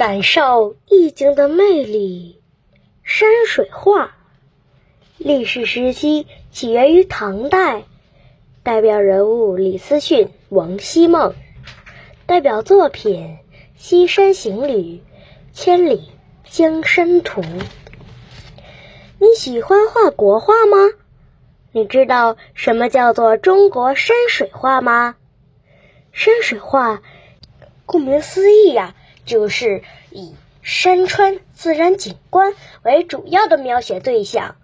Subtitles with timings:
[0.00, 2.40] 感受意境的魅力。
[3.02, 4.16] 山水画，
[5.18, 7.84] 历史时期起源于唐代，
[8.62, 11.34] 代表人物李思训、王希孟，
[12.24, 13.36] 代表作品
[13.76, 14.72] 《西山行旅》
[15.52, 16.08] 《千里
[16.48, 17.42] 江山图》。
[19.18, 20.78] 你喜欢画国画吗？
[21.72, 25.16] 你知道什么叫做中国山水画吗？
[26.10, 27.02] 山水画，
[27.84, 28.94] 顾名思义呀，
[29.30, 30.34] 就是以。
[30.62, 32.52] 山川自然景观
[32.82, 34.56] 为主要的描写对象。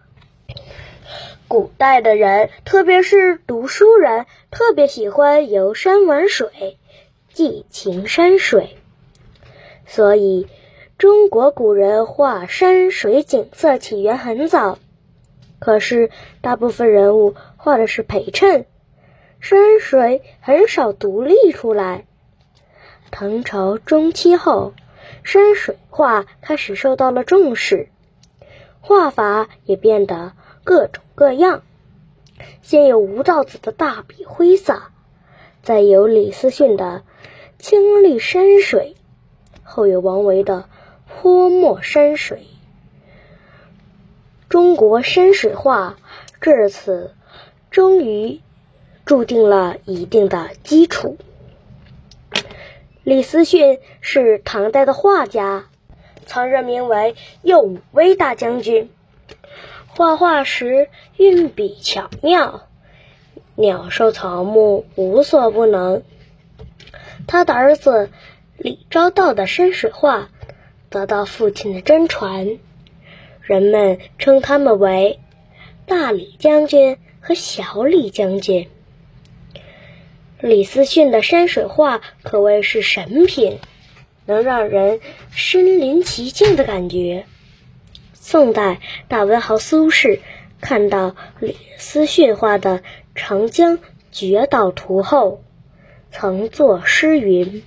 [1.49, 6.77] 古代的人，特别是读书人，特别喜欢游山玩水，
[7.33, 8.77] 寄情山水。
[9.87, 10.49] 所以，
[10.99, 14.79] 中国古人画山水景色起源很早。
[15.59, 16.11] 可是，
[16.43, 18.67] 大部分人物画的是陪衬，
[19.41, 22.05] 山水很少独立出来。
[23.11, 24.75] 唐朝中期后。
[25.23, 27.89] 山水画开始受到了重视，
[28.81, 31.63] 画法也变得各种各样。
[32.63, 34.91] 先有吴道子的大笔挥洒，
[35.63, 37.03] 再有李思训的
[37.59, 38.97] 青绿山水，
[39.65, 40.69] 后有王维的
[41.09, 42.47] 泼墨山水。
[44.49, 45.97] 中国山水画
[46.41, 47.15] 至此
[47.71, 48.41] 终于
[49.05, 51.17] 注定了一定的基础。
[53.07, 55.67] 李思训是唐代的画家，
[56.27, 58.91] 曾任命为右武威大将军。
[59.87, 62.67] 画画时运笔巧妙，
[63.55, 66.03] 鸟兽草木无所不能。
[67.29, 68.11] 他的儿子
[68.57, 70.29] 李昭道的山水画
[70.91, 72.59] 得到父亲的真传，
[73.41, 75.21] 人们称他们为
[75.87, 78.69] 大李将军和小李将军。
[80.41, 83.59] 李思训的山水画可谓是神品，
[84.27, 87.25] 能让人身临其境的感觉。
[88.13, 90.21] 宋代大文豪苏轼
[90.61, 92.81] 看到李思训画的
[93.15, 93.79] 《长江
[94.13, 95.43] 绝岛图》后，
[96.11, 97.63] 曾作诗云：“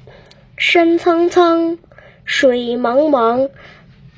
[0.56, 1.80] 山苍苍，
[2.24, 3.50] 水茫茫，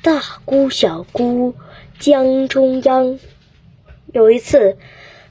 [0.02, 1.54] 大姑小姑
[1.98, 3.18] 江中央。”
[4.12, 4.76] 有一次，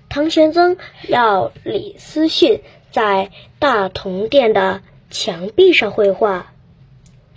[0.09, 2.61] 唐玄宗要李思训。
[2.91, 6.53] 在大同殿的墙壁上绘画，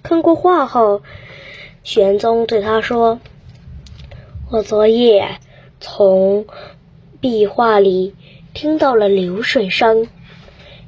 [0.02, 1.02] 看过画后，
[1.84, 3.20] 玄宗对他说
[4.50, 5.38] ：“我昨夜
[5.80, 6.46] 从
[7.20, 8.14] 壁画里
[8.52, 10.08] 听到了流水声，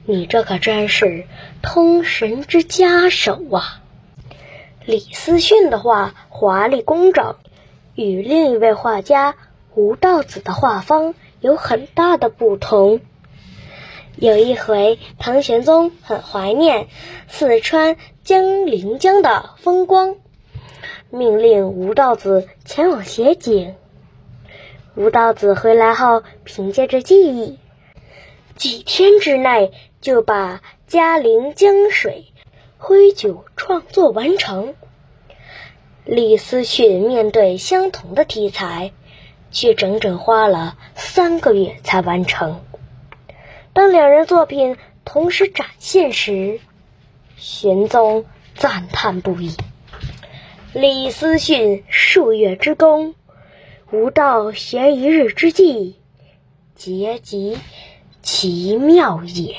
[0.04, 1.26] 你这可真是
[1.62, 3.82] 通神之佳手啊！”
[4.84, 7.36] 李思训的画华丽工整，
[7.94, 9.34] 与另一位画家
[9.74, 13.00] 吴道子的画风有很大的不同。
[14.18, 16.88] 有一回，唐玄宗很怀念
[17.28, 20.16] 四川江陵江的风光，
[21.10, 23.74] 命令吴道子前往写景。
[24.94, 27.58] 吴道子回来后，凭借着记忆，
[28.56, 32.24] 几天之内就把嘉陵江水
[32.78, 34.74] 徽酒创作完成。
[36.06, 38.92] 李思训面对相同的题材，
[39.50, 42.62] 却整整花了三个月才完成。
[43.76, 46.60] 当两人作品同时展现时，
[47.36, 49.54] 玄宗赞叹不已。
[50.72, 53.14] 李思训数月之功，
[53.92, 55.96] 吾道悬一日之计，
[56.74, 57.58] 结集
[58.22, 59.58] 奇妙也。